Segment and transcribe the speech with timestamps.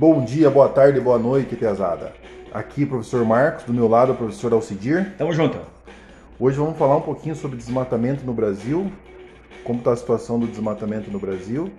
[0.00, 2.14] Bom dia, boa tarde, boa noite, pesada.
[2.54, 5.12] Aqui, professor Marcos, do meu lado, o professor Alcidir.
[5.18, 5.58] Tamo junto.
[6.38, 8.90] Hoje vamos falar um pouquinho sobre desmatamento no Brasil,
[9.62, 11.70] como está a situação do desmatamento no Brasil,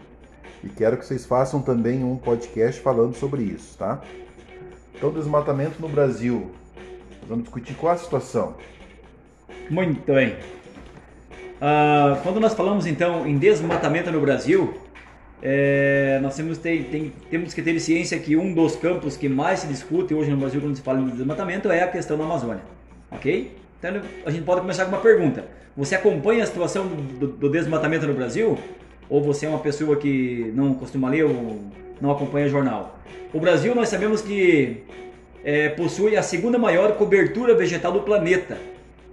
[0.64, 4.00] e quero que vocês façam também um podcast falando sobre isso, tá?
[4.94, 6.52] Então, desmatamento no Brasil.
[7.28, 8.54] Vamos discutir qual a situação.
[9.68, 10.36] Muito bem.
[11.58, 14.80] Uh, quando nós falamos então em desmatamento no Brasil,
[15.42, 19.68] é, nós temos, tem, temos que ter ciência que um dos campos que mais se
[19.68, 22.62] discute hoje no Brasil quando se fala em desmatamento é a questão da Amazônia.
[23.10, 23.52] Ok?
[23.80, 25.46] Então a gente pode começar com uma pergunta.
[25.76, 28.58] Você acompanha a situação do, do desmatamento no Brasil?
[29.10, 31.60] Ou você é uma pessoa que não costuma ler ou
[32.00, 33.00] não acompanha jornal?
[33.34, 34.84] O Brasil, nós sabemos que
[35.44, 38.58] é, possui a segunda maior cobertura vegetal do planeta.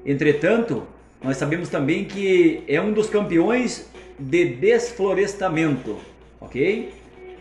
[0.05, 0.83] Entretanto,
[1.23, 3.89] nós sabemos também que é um dos campeões
[4.19, 5.97] de desflorestamento,
[6.41, 6.93] ok?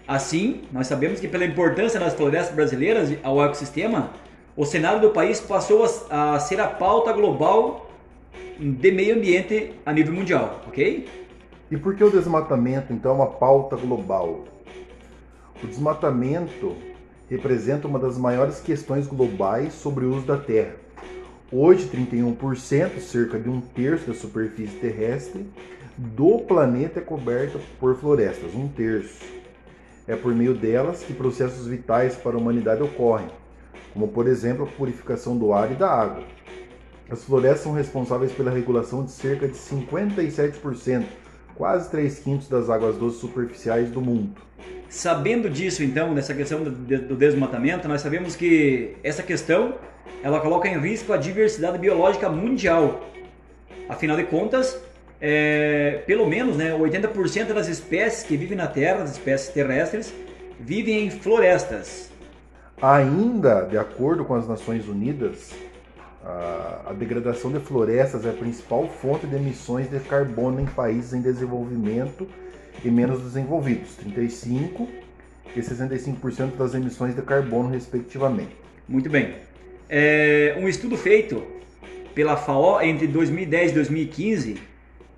[0.08, 4.12] Assim, nós sabemos que pela importância das florestas brasileiras ao ecossistema,
[4.56, 7.90] o cenário do país passou a, a ser a pauta global
[8.60, 11.08] de meio ambiente a nível mundial, ok?
[11.70, 14.46] E por que o desmatamento então é uma pauta global?
[15.62, 16.76] O desmatamento
[17.30, 20.76] representa uma das maiores questões globais sobre o uso da terra.
[21.52, 25.46] Hoje, 31%, cerca de um terço da superfície terrestre
[25.98, 29.26] do planeta é coberta por florestas, um terço.
[30.08, 33.28] É por meio delas que processos vitais para a humanidade ocorrem,
[33.94, 36.24] como por exemplo a purificação do ar e da água.
[37.10, 41.06] As florestas são responsáveis pela regulação de cerca de 57%,
[41.56, 44.40] quase 3 quintos das águas doces superficiais do mundo.
[44.90, 49.76] Sabendo disso, então, dessa questão do desmatamento, nós sabemos que essa questão
[50.24, 53.02] ela coloca em risco a diversidade biológica mundial.
[53.90, 54.82] Afinal de contas,
[55.20, 60.14] é, pelo menos né, 80% das espécies que vivem na Terra, as espécies terrestres,
[60.60, 62.10] vivem em florestas.
[62.82, 65.52] Ainda, de acordo com as Nações Unidas,
[66.24, 71.14] a, a degradação de florestas é a principal fonte de emissões de carbono em países
[71.14, 72.28] em desenvolvimento
[72.84, 74.88] e menos desenvolvidos, 35%
[75.56, 78.56] e 65% das emissões de carbono, respectivamente.
[78.88, 79.36] Muito bem.
[79.90, 81.44] É, um estudo feito
[82.14, 84.58] pela FAO entre 2010 e 2015,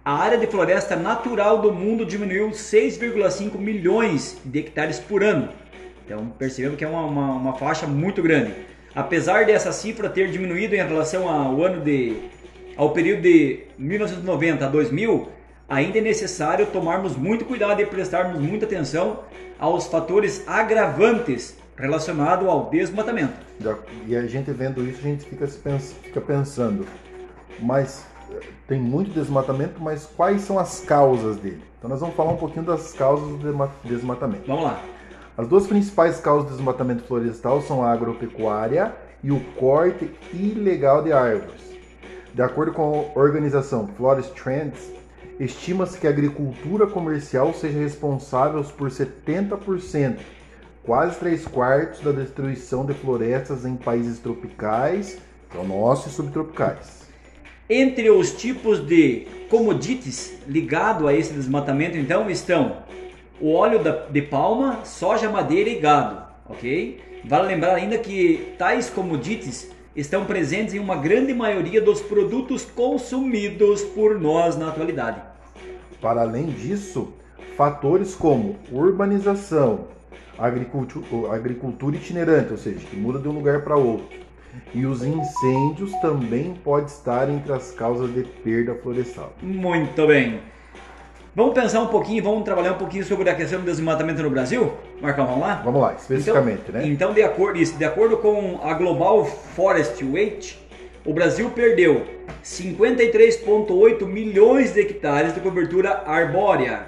[0.09, 5.50] a área de floresta natural do mundo diminuiu 6,5 milhões de hectares por ano.
[6.03, 8.52] Então percebemos que é uma, uma, uma faixa muito grande.
[8.96, 12.24] Apesar dessa cifra ter diminuído em relação ao ano de
[12.75, 15.30] ao período de 1990 a 2000,
[15.70, 19.20] ainda é necessário tomarmos muito cuidado e prestarmos muita atenção
[19.59, 23.36] aos fatores agravantes relacionados ao desmatamento.
[24.08, 26.88] E a gente vendo isso, a gente fica, fica pensando,
[27.59, 28.09] mas
[28.69, 31.63] tem muito desmatamento, mas quais são as causas dele?
[31.80, 34.44] Então nós vamos falar um pouquinho das causas do desmatamento.
[34.46, 34.80] Vamos lá.
[35.35, 38.94] As duas principais causas do desmatamento florestal são a agropecuária
[39.24, 41.63] e o corte ilegal de árvores.
[42.31, 44.91] De acordo com a organização Forest Trends,
[45.40, 50.19] estima-se que a agricultura comercial seja responsável por 70%,
[50.84, 55.18] quase 3 quartos da destruição de florestas em países tropicais,
[55.50, 57.09] que é o nosso, e subtropicais.
[57.72, 62.78] Entre os tipos de commodities ligados a esse desmatamento, então, estão
[63.40, 66.19] o óleo de palma, soja, madeira e gado,
[66.50, 67.00] ok?
[67.24, 73.84] Vale lembrar ainda que tais commodities estão presentes em uma grande maioria dos produtos consumidos
[73.84, 75.22] por nós na atualidade.
[76.02, 77.13] Para além disso,
[77.56, 79.90] fatores como urbanização,
[80.40, 84.08] agricultura itinerante, ou seja, que muda de um lugar para outro,
[84.74, 89.34] e os incêndios também podem estar entre as causas de perda florestal.
[89.42, 90.40] Muito bem.
[91.36, 94.74] Vamos pensar um pouquinho, vamos trabalhar um pouquinho sobre a questão do desmatamento no Brasil?
[95.00, 95.62] Marcão, vamos lá?
[95.64, 96.88] Vamos lá, especificamente, então, né?
[96.88, 100.59] Então, de acordo, isso, de acordo com a Global Forest Weight,
[101.06, 102.06] o Brasil perdeu
[102.44, 106.88] 53,8 milhões de hectares de cobertura arbórea,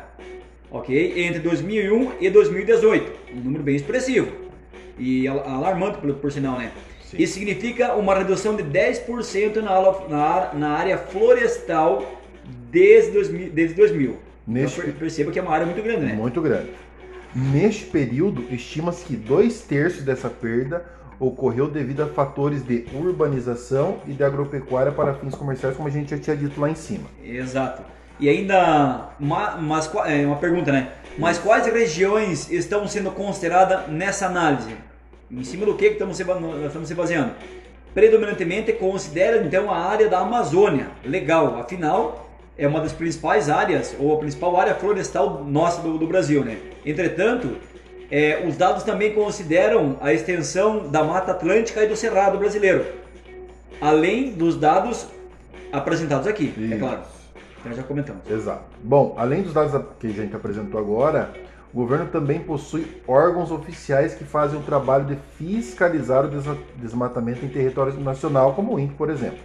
[0.70, 1.24] ok?
[1.24, 4.32] Entre 2001 e 2018, um número bem expressivo
[4.98, 6.72] e alarmante por, por sinal, né?
[7.12, 7.18] Sim.
[7.22, 12.04] Isso significa uma redução de 10% na, na, na área florestal
[12.72, 13.52] desde 2000.
[13.52, 14.18] Desde 2000.
[14.48, 14.80] Neste...
[14.80, 16.14] Então, perceba que é uma área muito grande, né?
[16.14, 16.72] Muito grande.
[17.36, 20.86] Neste período, estima-se que dois terços dessa perda
[21.20, 26.10] ocorreu devido a fatores de urbanização e de agropecuária para fins comerciais, como a gente
[26.10, 27.06] já tinha dito lá em cima.
[27.24, 27.84] Exato.
[28.20, 29.60] E ainda, uma,
[30.08, 30.92] é, uma pergunta, né?
[31.18, 34.76] Mas quais regiões estão sendo consideradas nessa análise?
[35.32, 37.32] Em cima do que estamos se, estamos se baseando?
[37.94, 40.88] Predominantemente considera então a área da Amazônia.
[41.06, 46.06] Legal, afinal é uma das principais áreas, ou a principal área florestal nossa do, do
[46.06, 46.58] Brasil, né?
[46.86, 47.58] Entretanto,
[48.12, 52.86] é, os dados também consideram a extensão da Mata Atlântica e do Cerrado brasileiro,
[53.80, 55.08] além dos dados
[55.72, 56.74] apresentados aqui, é Isso.
[56.74, 57.02] é claro.
[57.60, 58.30] Então já comentamos.
[58.30, 58.64] Exato.
[58.84, 61.32] Bom, além dos dados que a gente apresentou agora,
[61.74, 66.30] o governo também possui órgãos oficiais que fazem o trabalho de fiscalizar o
[66.76, 69.40] desmatamento em território nacional, como o INPE, por exemplo.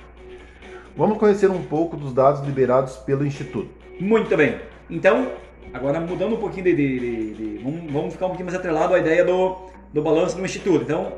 [0.97, 3.69] Vamos conhecer um pouco dos dados liberados pelo Instituto.
[4.01, 4.57] Muito bem.
[4.91, 5.33] Então,
[5.73, 6.75] agora mudando um pouquinho de.
[6.75, 9.57] de- de- de- vamos, vamos ficar um pouquinho mais atrelado à ideia do,
[9.93, 10.83] do balanço do Instituto.
[10.83, 11.13] Então,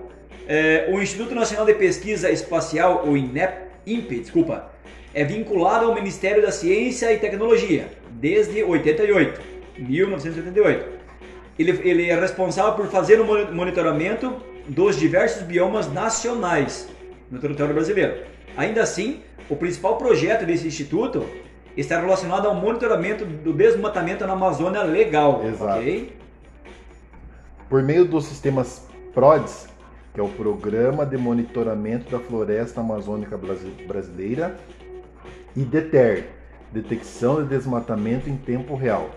[0.49, 4.71] é, o Instituto Nacional de Pesquisa Espacial, o INEP, INPE, desculpa,
[5.15, 9.41] é vinculado ao Ministério da Ciência e Tecnologia desde 88,
[9.79, 10.98] 1988.
[11.59, 14.35] Ele, ele é responsável por fazer o moni- monitoramento
[14.69, 16.89] dos diversos biomas nacionais
[17.31, 18.23] no território brasileiro.
[18.57, 21.25] Ainda assim, o principal projeto desse instituto
[21.77, 25.81] está relacionado ao monitoramento do desmatamento na Amazônia legal, Exato.
[27.69, 29.69] Por meio dos sistemas PRODES,
[30.15, 34.57] que é o Programa de Monitoramento da Floresta Amazônica Brasi- Brasileira,
[35.55, 36.29] e DETER,
[36.73, 39.11] Detecção de Desmatamento em Tempo Real.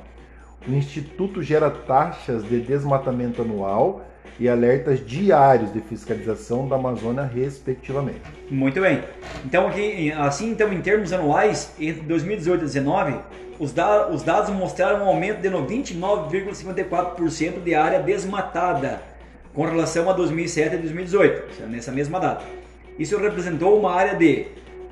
[0.68, 4.06] O Instituto gera taxas de desmatamento anual
[4.40, 8.22] e alertas diários de fiscalização da Amazônia, respectivamente.
[8.50, 9.02] Muito bem.
[9.46, 13.16] Então aqui, assim então em termos anuais, entre 2018 e 2019,
[13.60, 19.02] os, da- os dados mostraram um aumento de 29,54% de área desmatada
[19.54, 22.44] com relação a 2007 e 2018, nessa mesma data.
[22.98, 24.46] Isso representou uma área de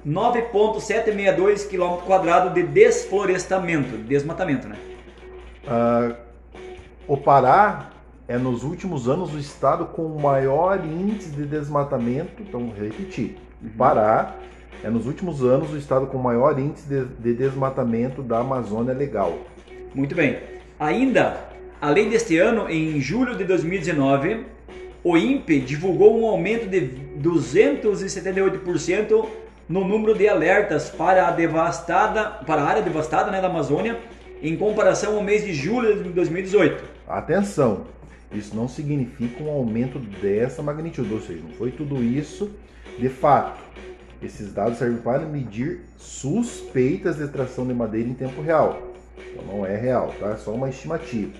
[0.04, 4.76] 9,762 km de desflorestamento, desmatamento, né?
[5.68, 6.16] Ah,
[7.08, 7.90] o Pará
[8.28, 12.42] é nos últimos anos o estado com o maior índice de desmatamento.
[12.42, 14.36] Então, vou repetir: o Pará
[14.84, 18.94] é nos últimos anos o estado com o maior índice de, de desmatamento da Amazônia
[18.94, 19.38] Legal.
[19.94, 20.40] Muito bem.
[20.80, 21.38] Ainda,
[21.82, 24.46] além deste ano, em julho de 2019,
[25.04, 26.92] o INPE divulgou um aumento de
[27.22, 29.26] 278%
[29.68, 33.98] no número de alertas para a devastada, para a área devastada né, da Amazônia,
[34.42, 36.84] em comparação ao mês de julho de 2018.
[37.08, 37.86] Atenção,
[38.32, 42.50] isso não significa um aumento dessa magnitude, ou seja, não foi tudo isso
[42.98, 43.60] de fato.
[44.22, 48.82] Esses dados servem para medir suspeitas de extração de madeira em tempo real.
[49.32, 50.32] Então não é real, tá?
[50.32, 51.32] É só uma estimativa.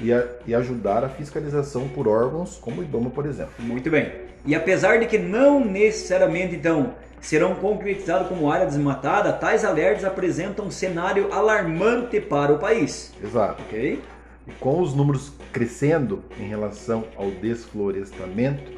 [0.00, 3.52] E, a- e ajudar a fiscalização por órgãos como o IBAMA, por exemplo.
[3.60, 4.10] Muito bem.
[4.44, 6.94] E apesar de que não necessariamente então
[7.24, 13.14] serão concretizados como área desmatada, tais alertas apresentam um cenário alarmante para o país.
[13.22, 13.62] Exato.
[13.62, 14.02] Ok?
[14.46, 18.70] E com os números crescendo em relação ao desflorestamento,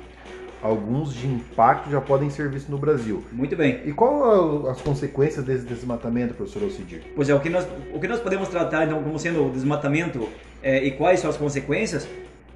[0.63, 3.25] alguns de impacto já podem ser vistos no Brasil.
[3.33, 3.81] Muito bem.
[3.85, 7.03] E qual as consequências desse desmatamento, professor Alcidir?
[7.17, 10.29] Pois é, o que nós, o que nós podemos tratar então como sendo o desmatamento
[10.63, 12.07] é, e quais são as consequências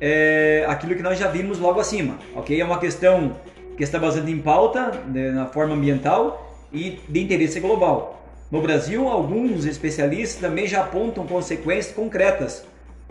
[0.00, 2.58] é aquilo que nós já vimos logo acima, ok?
[2.58, 3.36] É uma questão
[3.76, 8.22] que está bastante em pauta né, na forma ambiental e de interesse global.
[8.50, 12.64] No Brasil, alguns especialistas também já apontam consequências concretas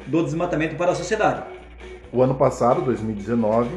[0.06, 1.44] do desmatamento para a sociedade.
[2.12, 3.70] O ano passado, 2019,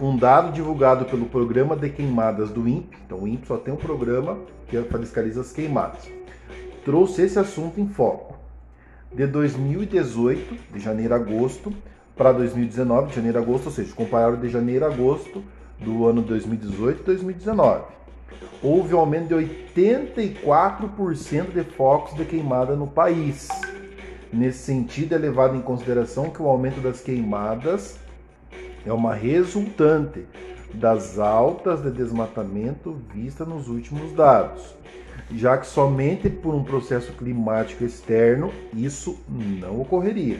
[0.00, 3.76] um dado divulgado pelo Programa de Queimadas do INPE, então o INPE só tem um
[3.76, 4.38] programa
[4.68, 6.08] que fiscaliza as queimadas,
[6.84, 8.38] trouxe esse assunto em foco.
[9.12, 11.72] De 2018, de janeiro a agosto,
[12.16, 15.42] para 2019, de janeiro a agosto, ou seja, compararam de janeiro a agosto
[15.78, 17.84] do ano 2018 e 2019.
[18.62, 19.34] Houve um aumento de
[19.74, 23.48] 84% de focos de queimada no país.
[24.32, 27.98] Nesse sentido, é levado em consideração que o aumento das queimadas
[28.86, 30.26] é uma resultante
[30.72, 34.74] das altas de desmatamento vistas nos últimos dados,
[35.32, 40.38] já que somente por um processo climático externo isso não ocorreria.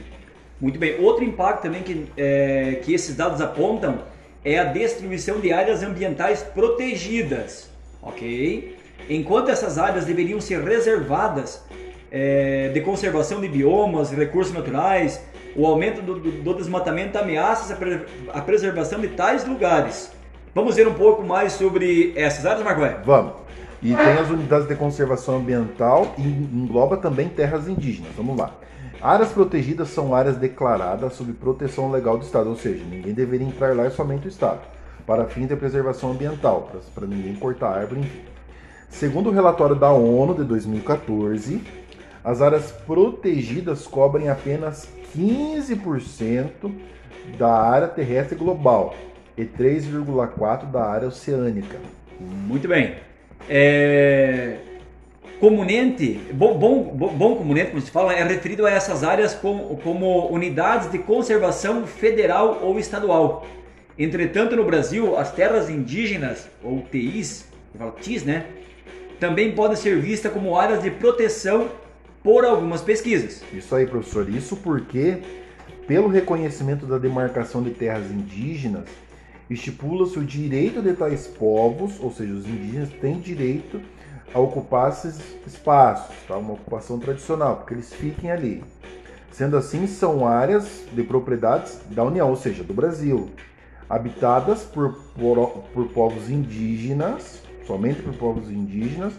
[0.60, 1.00] Muito bem.
[1.00, 3.98] Outro impacto também que, é, que esses dados apontam
[4.44, 7.68] é a destruição de áreas ambientais protegidas,
[8.02, 8.76] ok?
[9.08, 11.62] Enquanto essas áreas deveriam ser reservadas
[12.10, 15.20] é, de conservação de biomas, recursos naturais,
[15.56, 20.10] o aumento do, do- do desmatamento ameaça a, pre- a preservação de tais lugares.
[20.54, 22.80] Vamos ver um pouco mais sobre essas áreas, Marco?
[23.04, 23.32] Vamos.
[23.82, 28.12] E tem as unidades de conservação ambiental e engloba também terras indígenas.
[28.16, 28.54] Vamos lá.
[29.04, 33.76] Áreas protegidas são áreas declaradas sob proteção legal do Estado, ou seja, ninguém deveria entrar
[33.76, 34.60] lá, é somente o Estado,
[35.06, 38.22] para fins de preservação ambiental, para ninguém cortar árvore, enfim.
[38.88, 41.62] Segundo o relatório da ONU de 2014,
[42.24, 46.72] as áreas protegidas cobrem apenas 15%
[47.36, 48.94] da área terrestre global
[49.36, 51.76] e 3,4% da área oceânica.
[52.18, 52.94] Muito bem.
[53.50, 54.56] É,
[55.40, 60.28] Comunente, bom, bom, bom comunente, como se fala, é referido a essas áreas como, como
[60.28, 63.44] unidades de conservação federal ou estadual.
[63.98, 67.46] Entretanto, no Brasil, as terras indígenas, ou TIs,
[68.00, 68.46] TIs, né?
[69.20, 71.68] Também podem ser vistas como áreas de proteção
[72.22, 73.42] por algumas pesquisas.
[73.52, 74.28] Isso aí, professor.
[74.28, 75.18] Isso porque,
[75.86, 78.88] pelo reconhecimento da demarcação de terras indígenas,
[79.48, 83.80] estipula-se o direito de tais povos, ou seja, os indígenas têm direito
[84.32, 86.36] a ocupar esses espaços, tá?
[86.36, 88.62] uma ocupação tradicional, porque eles fiquem ali.
[89.30, 93.30] Sendo assim, são áreas de propriedades da União, ou seja, do Brasil,
[93.88, 99.12] habitadas por, por, por povos indígenas, somente por povos indígenas,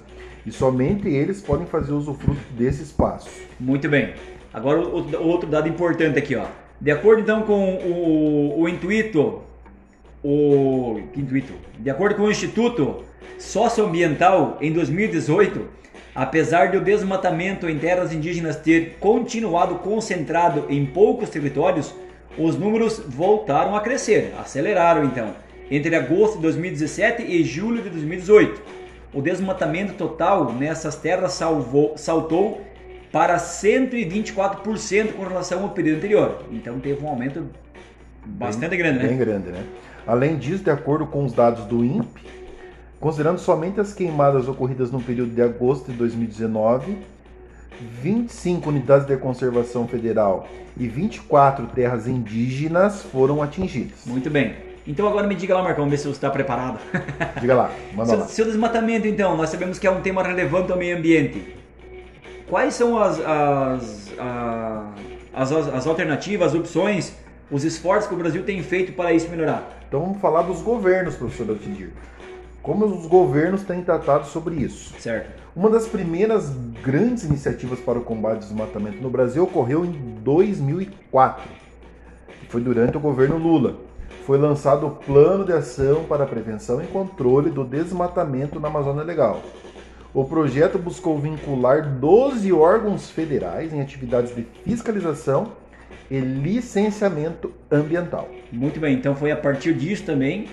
[0.46, 3.30] e somente eles podem fazer usufruto desse espaço.
[3.60, 4.14] Muito bem.
[4.54, 6.46] Agora, o, outro dado importante aqui, ó.
[6.80, 9.42] De acordo então com o, o intuito,
[10.28, 11.54] o intuito?
[11.78, 13.04] De acordo com o Instituto
[13.38, 15.68] Socioambiental, em 2018,
[16.16, 21.94] apesar de o desmatamento em terras indígenas ter continuado concentrado em poucos territórios,
[22.38, 25.36] os números voltaram a crescer, aceleraram então,
[25.70, 28.62] entre agosto de 2017 e julho de 2018.
[29.14, 32.62] O desmatamento total nessas terras salvou, saltou
[33.12, 36.46] para 124% com relação ao período anterior.
[36.52, 37.48] Então teve um aumento
[38.26, 39.08] bastante bem, grande, né?
[39.08, 39.64] Bem grande, né?
[40.08, 42.26] Além disso, de acordo com os dados do INPE,
[43.00, 46.98] considerando somente as queimadas ocorridas no período de agosto de 2019,
[48.02, 50.48] 25 unidades de conservação federal
[50.78, 54.06] e 24 terras indígenas foram atingidas.
[54.06, 54.56] Muito bem.
[54.88, 56.80] Então agora me diga lá, Marcão, ver se você está preparado.
[57.42, 58.28] Diga lá, manda seu, lá.
[58.28, 61.56] Seu desmatamento, então, nós sabemos que é um tema relevante ao meio ambiente.
[62.48, 64.14] Quais são as, as,
[65.34, 67.14] as, as alternativas, as opções,
[67.50, 69.75] os esforços que o Brasil tem feito para isso melhorar?
[69.88, 71.92] Então vamos falar dos governos, professor Altidir.
[72.62, 74.94] Como os governos têm tratado sobre isso?
[75.00, 75.44] Certo.
[75.56, 76.50] Uma das primeiras
[76.84, 79.92] grandes iniciativas para o combate ao desmatamento no Brasil ocorreu em
[80.24, 81.44] 2004,
[82.42, 83.76] que foi durante o governo Lula.
[84.26, 89.04] Foi lançado o Plano de Ação para a Prevenção e Controle do Desmatamento na Amazônia
[89.04, 89.44] Legal.
[90.12, 95.52] O projeto buscou vincular 12 órgãos federais em atividades de fiscalização
[96.10, 98.30] e licenciamento ambiental.
[98.52, 100.48] Muito bem, então foi a partir disso também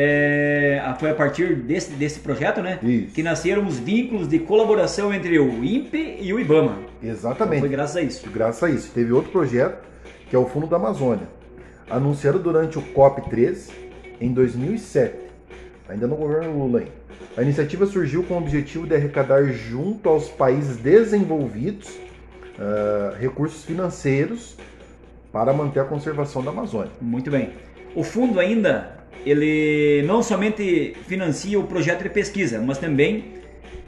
[0.00, 2.78] é, foi a partir desse, desse projeto, né?
[2.82, 3.14] Isso.
[3.14, 6.78] Que nasceram os vínculos de colaboração entre o INPE e o IBAMA.
[7.02, 7.58] Exatamente.
[7.58, 8.30] Então foi graças a isso.
[8.30, 8.92] Graças a isso.
[8.92, 9.84] Teve outro projeto,
[10.28, 11.26] que é o Fundo da Amazônia,
[11.90, 13.70] anunciado durante o COP3
[14.20, 15.16] em 2007,
[15.88, 16.82] ainda no governo Lula.
[16.82, 16.88] Hein?
[17.36, 21.88] A iniciativa surgiu com o objetivo de arrecadar junto aos países desenvolvidos
[22.58, 24.56] uh, recursos financeiros
[25.32, 26.90] para manter a conservação da Amazônia.
[27.00, 27.50] Muito bem.
[27.94, 33.34] O fundo ainda ele não somente financia o projeto de pesquisa, mas também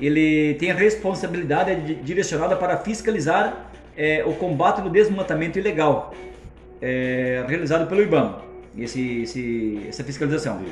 [0.00, 6.14] ele tem a responsabilidade direcionada para fiscalizar é, o combate do desmatamento ilegal
[6.80, 8.42] é, realizado pelo IBAMA,
[8.78, 10.62] esse, esse, essa fiscalização.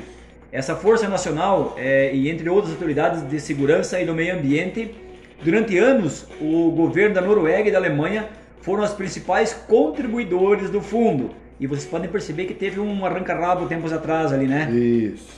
[0.51, 4.95] Essa Força Nacional é, e entre outras autoridades de segurança e do meio ambiente,
[5.43, 8.29] durante anos o governo da Noruega e da Alemanha
[8.61, 13.91] foram os principais contribuidores do fundo e vocês podem perceber que teve um arranca-rabo tempos
[13.91, 14.71] atrás ali, né?
[14.71, 15.29] Isso.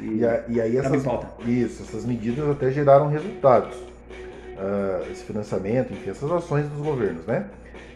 [0.00, 1.04] E, a, e aí essas,
[1.46, 3.76] isso, essas medidas até geraram resultados.
[3.76, 7.46] Uh, esse financiamento, enfim, essas ações dos governos, né?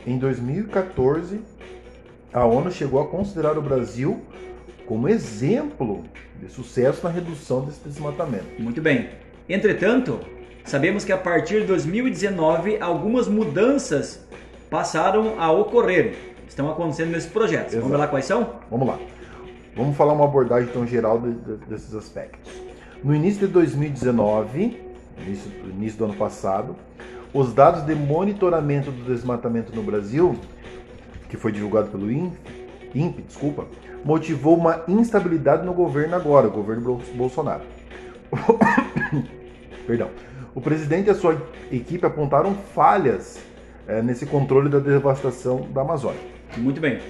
[0.07, 1.41] Em 2014,
[2.33, 4.23] a ONU chegou a considerar o Brasil
[4.87, 6.05] como exemplo
[6.41, 8.47] de sucesso na redução desse desmatamento.
[8.59, 9.09] Muito bem.
[9.49, 10.21] Entretanto,
[10.65, 14.21] sabemos que a partir de 2019 algumas mudanças
[14.71, 17.75] passaram a ocorrer estão acontecendo nesses projetos.
[17.75, 17.83] Exato.
[17.83, 18.55] Vamos ver lá quais são?
[18.71, 18.99] Vamos lá.
[19.77, 22.53] Vamos falar uma abordagem tão geral de, de, desses aspectos.
[23.03, 24.81] No início de 2019,
[25.27, 26.77] início, início do ano passado,
[27.33, 30.39] os dados de monitoramento do desmatamento no Brasil,
[31.29, 32.39] que foi divulgado pelo INPE,
[32.95, 33.67] INPE desculpa,
[34.05, 37.63] motivou uma instabilidade no governo agora, o governo Bolsonaro.
[39.87, 40.09] Perdão.
[40.55, 41.43] O presidente e a sua
[41.73, 43.41] equipe apontaram falhas
[43.89, 46.21] é, nesse controle da devastação da Amazônia.
[46.57, 47.01] Muito bem.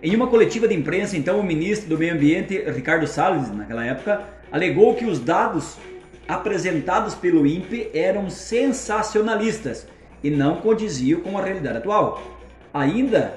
[0.00, 4.22] Em uma coletiva de imprensa, então, o ministro do Meio Ambiente, Ricardo Salles, naquela época,
[4.52, 5.76] alegou que os dados
[6.28, 9.86] apresentados pelo INPE eram sensacionalistas
[10.22, 12.22] e não condiziam com a realidade atual.
[12.72, 13.34] Ainda,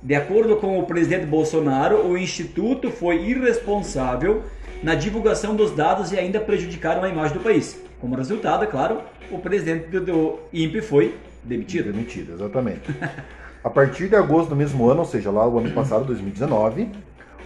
[0.00, 4.44] de acordo com o presidente Bolsonaro, o instituto foi irresponsável
[4.82, 7.80] na divulgação dos dados e ainda prejudicaram a imagem do país.
[8.00, 11.92] Como resultado, é claro, o presidente do INPE foi demitido.
[11.92, 12.82] Demitido, exatamente.
[13.62, 16.88] A partir de agosto do mesmo ano, ou seja, lá o ano passado, 2019,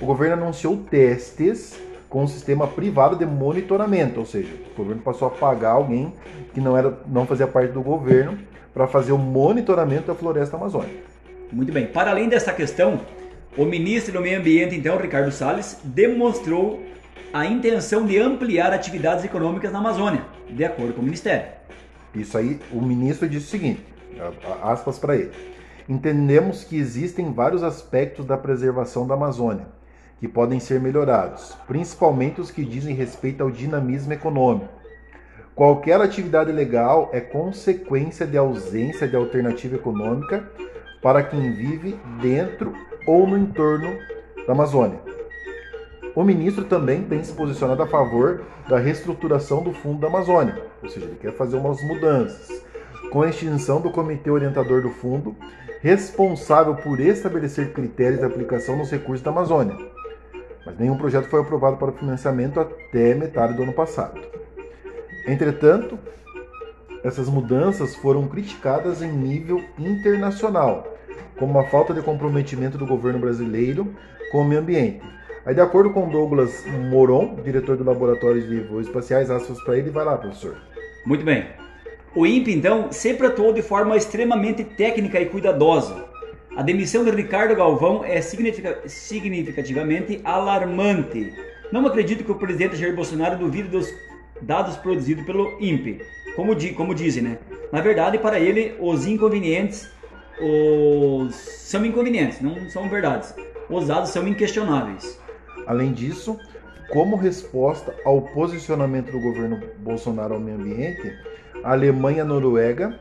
[0.01, 5.29] o governo anunciou testes com um sistema privado de monitoramento, ou seja, o governo passou
[5.29, 6.12] a pagar alguém
[6.53, 8.39] que não, era, não fazia parte do governo
[8.75, 10.93] para fazer o monitoramento da floresta amazônica.
[11.51, 11.87] Muito bem.
[11.87, 13.01] Para além dessa questão,
[13.57, 16.83] o ministro do Meio Ambiente, então, Ricardo Salles, demonstrou
[17.33, 21.47] a intenção de ampliar atividades econômicas na Amazônia, de acordo com o Ministério.
[22.14, 23.85] Isso aí, o ministro disse o seguinte,
[24.62, 25.33] aspas para ele.
[25.88, 29.67] Entendemos que existem vários aspectos da preservação da Amazônia
[30.21, 34.69] que podem ser melhorados, principalmente os que dizem respeito ao dinamismo econômico.
[35.52, 40.49] Qualquer atividade legal é consequência de ausência de alternativa econômica
[41.02, 42.73] para quem vive dentro
[43.05, 43.99] ou no entorno
[44.47, 45.00] da Amazônia.
[46.14, 50.88] O ministro também tem se posicionado a favor da reestruturação do Fundo da Amazônia, ou
[50.88, 52.62] seja, ele quer fazer umas mudanças,
[53.11, 55.35] com a extinção do Comitê Orientador do Fundo,
[55.81, 59.76] responsável por estabelecer critérios de aplicação nos recursos da Amazônia.
[60.66, 64.21] Mas nenhum projeto foi aprovado para financiamento até metade do ano passado.
[65.26, 65.99] Entretanto,
[67.02, 70.87] essas mudanças foram criticadas em nível internacional,
[71.38, 73.95] como a falta de comprometimento do governo brasileiro
[74.31, 75.02] com o meio ambiente,
[75.45, 80.05] Aí, de acordo com Douglas Moron, diretor do Laboratório de Espaciais, aspas para ele, vai
[80.05, 80.57] lá, professor.
[81.05, 81.47] Muito bem.
[82.15, 86.05] O INPE, então, sempre atuou de forma extremamente técnica e cuidadosa.
[86.57, 91.33] A demissão de Ricardo Galvão é significativamente alarmante.
[91.73, 93.93] Não acredito que o presidente Jair Bolsonaro duvide dos
[94.43, 96.03] dados produzidos pelo INPE,
[96.37, 97.39] como, di como dizem, né?
[97.73, 99.91] Na verdade, para ele, os inconvenientes
[100.41, 101.35] os...
[101.35, 103.35] são inconvenientes, não são verdades.
[103.69, 105.19] Os dados são inquestionáveis.
[105.66, 106.38] Além disso,
[106.90, 111.12] como resposta ao posicionamento do governo Bolsonaro ao meio ambiente,
[111.64, 112.99] a Alemanha e a Noruega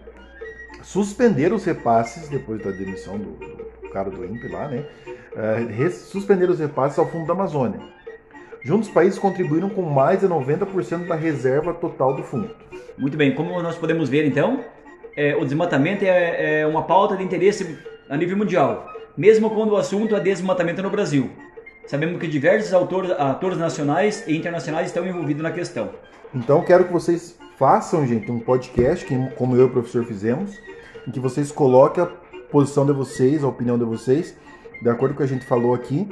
[0.84, 4.86] suspenderam os repasses, depois da demissão do, do cara do INPE lá, né?
[5.32, 7.80] Uh, suspenderam os repasses ao fundo da Amazônia.
[8.63, 12.56] Juntos, os países contribuíram com mais de 90% da reserva total do fundo.
[12.98, 14.63] Muito bem, como nós podemos ver então,
[15.15, 17.77] é, o desmatamento é, é uma pauta de interesse
[18.08, 18.88] a nível mundial,
[19.18, 21.32] mesmo quando o assunto é desmatamento no Brasil.
[21.92, 25.90] Sabemos que diversos autores, atores nacionais e internacionais estão envolvidos na questão.
[26.34, 30.58] Então quero que vocês façam, gente, um podcast, como eu e o professor fizemos,
[31.06, 32.08] em que vocês coloquem a
[32.50, 34.38] posição de vocês, a opinião de vocês,
[34.82, 36.08] de acordo com o que a gente falou aqui.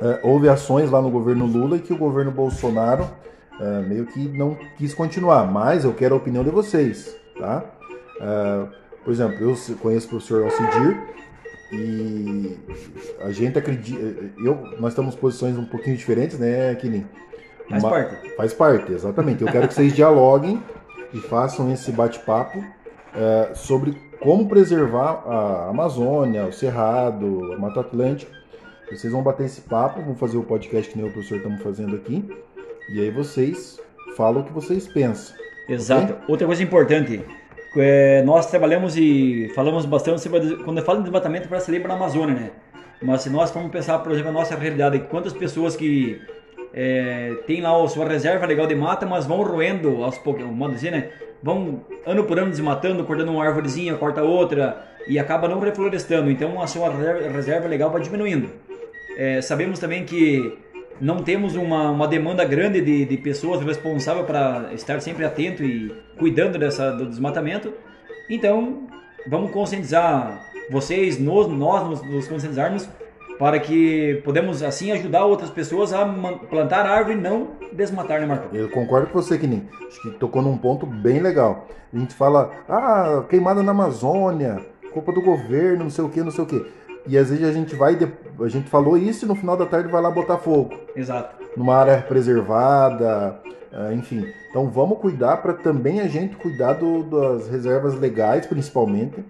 [0.00, 3.08] É, houve ações lá no governo Lula e que o governo Bolsonaro
[3.60, 7.64] é, meio que não quis continuar, mas eu quero a opinião de vocês, tá?
[8.20, 8.66] É,
[9.04, 11.00] por exemplo, eu conheço o professor Alcidir,
[11.72, 12.56] e
[13.20, 14.00] a gente acredita.
[14.42, 17.06] Eu, nós estamos em posições um pouquinho diferentes, né, Kinin?
[17.68, 18.34] Faz Uma, parte.
[18.36, 19.42] Faz parte, exatamente.
[19.42, 20.62] Eu quero que vocês dialoguem
[21.12, 22.64] e façam esse bate-papo
[23.14, 28.32] é, sobre como preservar a Amazônia, o Cerrado, a Mata Atlântica.
[28.90, 31.94] Vocês vão bater esse papo, vão fazer o podcast que nem o professor estamos fazendo
[31.94, 32.24] aqui.
[32.90, 33.78] E aí vocês
[34.16, 35.36] falam o que vocês pensam.
[35.68, 36.14] Exato.
[36.14, 36.24] Okay?
[36.26, 37.22] Outra coisa importante,
[37.80, 40.56] é, nós trabalhamos e falamos bastante sobre.
[40.56, 42.50] Quando eu falo em desmatamento, parece lembra na Amazônia, né?
[43.00, 46.20] Mas se nós formos pensar, por exemplo, a nossa realidade, quantas pessoas que
[46.72, 50.74] é, tem lá a sua reserva legal de mata, mas vão roendo aos poucos, modo
[50.74, 51.10] dizer, né?
[51.42, 56.30] Vão ano por ano desmatando, cortando uma árvorezinha, corta outra e acaba não reflorestando.
[56.30, 58.50] Então a sua reserva legal vai diminuindo.
[59.16, 60.56] É, sabemos também que
[61.00, 65.94] não temos uma, uma demanda grande de, de pessoas responsáveis para estar sempre atento e
[66.18, 67.72] cuidando dessa, do desmatamento.
[68.28, 68.86] Então,
[69.26, 72.88] vamos conscientizar vocês, nós, nós nos, nos conscientizarmos
[73.38, 76.04] para que podemos assim ajudar outras pessoas a
[76.50, 78.54] plantar árvore e não desmatar, né, Marco?
[78.54, 79.68] Eu concordo com você, Kinim.
[79.86, 81.68] Acho que tocou num ponto bem legal.
[81.92, 84.60] A gente fala, ah, queimada na Amazônia,
[84.92, 86.66] culpa do governo, não sei o que, não sei o que.
[87.08, 87.98] E às vezes a gente vai,
[88.40, 90.78] a gente falou isso e no final da tarde vai lá botar fogo.
[90.94, 91.36] Exato.
[91.56, 93.40] Numa área preservada,
[93.72, 94.26] ah, enfim.
[94.50, 99.24] Então vamos cuidar para também a gente cuidar do, das reservas legais, principalmente,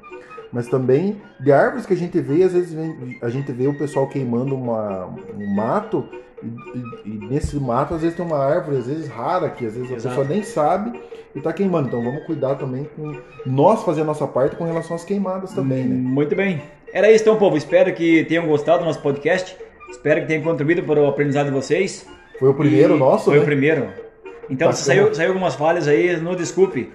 [0.52, 2.76] mas também de árvores que a gente vê, às vezes
[3.22, 6.04] a gente vê o pessoal queimando uma, um mato
[6.42, 9.90] e, e, nesse mato às vezes tem uma árvore, às vezes rara, que às vezes
[9.90, 10.06] Exato.
[10.06, 11.00] a pessoa nem sabe
[11.34, 11.88] e está queimando.
[11.88, 15.84] Então vamos cuidar também com nós fazer a nossa parte com relação às queimadas também,
[15.84, 15.94] né?
[15.94, 16.62] Muito bem.
[16.92, 17.56] Era isso então, povo.
[17.56, 19.56] Espero que tenham gostado do nosso podcast.
[19.90, 22.06] Espero que tenha contribuído para o aprendizado de vocês.
[22.38, 23.42] Foi o primeiro e nosso, Foi né?
[23.42, 23.88] o primeiro.
[24.48, 26.90] Então, se saiu, saiu algumas falhas aí, não desculpe.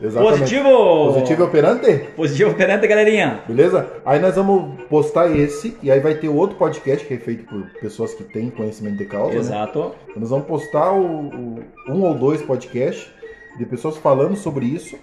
[0.00, 0.38] Exatamente.
[0.38, 1.12] Positivo!
[1.12, 1.98] Positivo operante?
[2.16, 3.40] Positivo operante, galerinha.
[3.46, 3.88] Beleza?
[4.04, 7.62] Aí nós vamos postar esse e aí vai ter outro podcast que é feito por
[7.80, 9.34] pessoas que têm conhecimento de causa.
[9.34, 9.40] Né?
[9.40, 9.78] Exato.
[9.78, 9.90] Né?
[10.08, 13.08] Então nós vamos postar o, o, um ou dois podcasts
[13.58, 14.96] de pessoas falando sobre isso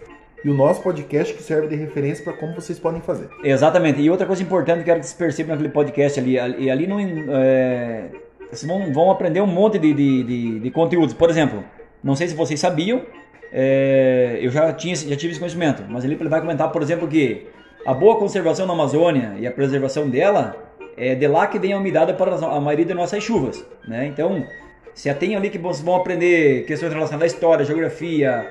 [0.44, 3.30] e o nosso podcast que serve de referência para como vocês podem fazer.
[3.44, 4.02] Exatamente.
[4.02, 7.00] E outra coisa importante que quero que vocês percebam naquele podcast ali, e ali não
[7.00, 8.10] é,
[8.50, 11.14] vocês vão, vão aprender um monte de, de, de, de conteúdos.
[11.14, 11.64] Por exemplo,
[12.04, 13.04] não sei se vocês sabiam,
[13.52, 17.48] é, eu já, tinha, já tive esse conhecimento, mas ele vai comentar, por exemplo, que
[17.86, 20.56] a boa conservação na Amazônia e a preservação dela
[20.96, 23.66] é de lá que vem a umidade para a maioria de nossas chuvas.
[23.88, 24.06] Né?
[24.06, 24.46] Então,
[24.94, 28.48] se atém ali que vocês vão aprender questões relacionadas à história, geografia,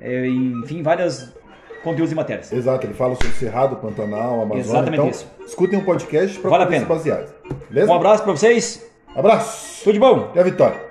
[0.00, 1.32] é, enfim, vários
[1.82, 2.52] conteúdos e matérias.
[2.52, 4.60] Exato, ele fala sobre Cerrado, Pantanal, Amazônia.
[4.60, 5.32] Exatamente então, isso.
[5.46, 7.24] Escutem um podcast para vale poder se basear.
[7.70, 7.92] Beleza?
[7.92, 8.84] Um abraço para vocês.
[9.14, 9.84] Abraço.
[9.84, 10.32] Tudo de bom.
[10.34, 10.85] E a vitória.